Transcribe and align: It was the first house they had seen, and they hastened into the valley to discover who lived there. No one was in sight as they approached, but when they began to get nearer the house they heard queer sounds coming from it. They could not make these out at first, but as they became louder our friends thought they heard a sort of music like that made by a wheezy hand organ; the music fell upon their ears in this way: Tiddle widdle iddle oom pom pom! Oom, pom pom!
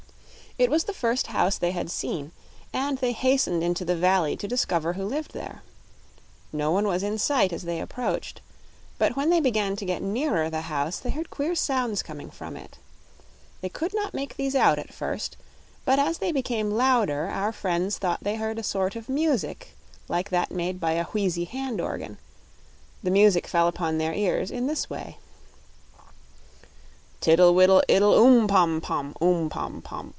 It 0.57 0.69
was 0.69 0.83
the 0.83 0.93
first 0.93 1.27
house 1.27 1.57
they 1.57 1.71
had 1.71 1.89
seen, 1.89 2.33
and 2.73 2.97
they 2.97 3.13
hastened 3.13 3.63
into 3.63 3.85
the 3.85 3.95
valley 3.95 4.35
to 4.35 4.49
discover 4.49 4.91
who 4.93 5.05
lived 5.05 5.31
there. 5.33 5.63
No 6.51 6.71
one 6.71 6.85
was 6.85 7.03
in 7.03 7.17
sight 7.19 7.53
as 7.53 7.61
they 7.63 7.79
approached, 7.79 8.41
but 8.97 9.15
when 9.15 9.29
they 9.29 9.39
began 9.39 9.77
to 9.77 9.85
get 9.85 10.01
nearer 10.03 10.49
the 10.49 10.63
house 10.67 10.99
they 10.99 11.09
heard 11.11 11.29
queer 11.29 11.55
sounds 11.55 12.03
coming 12.03 12.29
from 12.29 12.57
it. 12.57 12.77
They 13.61 13.69
could 13.69 13.93
not 13.95 14.13
make 14.13 14.35
these 14.35 14.53
out 14.53 14.77
at 14.77 14.93
first, 14.93 15.37
but 15.85 15.97
as 15.99 16.17
they 16.17 16.33
became 16.33 16.69
louder 16.69 17.27
our 17.29 17.53
friends 17.53 17.97
thought 17.97 18.21
they 18.25 18.35
heard 18.35 18.59
a 18.59 18.61
sort 18.61 18.97
of 18.97 19.07
music 19.07 19.71
like 20.09 20.29
that 20.31 20.51
made 20.51 20.81
by 20.81 20.91
a 20.91 21.05
wheezy 21.05 21.45
hand 21.45 21.79
organ; 21.79 22.17
the 23.01 23.09
music 23.09 23.47
fell 23.47 23.69
upon 23.69 23.97
their 23.99 24.13
ears 24.13 24.51
in 24.51 24.67
this 24.67 24.89
way: 24.89 25.17
Tiddle 27.21 27.55
widdle 27.55 27.81
iddle 27.87 28.13
oom 28.13 28.47
pom 28.49 28.81
pom! 28.81 29.15
Oom, 29.21 29.49
pom 29.49 29.81
pom! 29.81 30.09